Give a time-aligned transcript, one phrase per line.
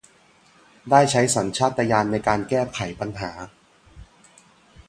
[0.89, 3.31] ได้ใช้สัญชาตญาณในการแก้ไขปัญหา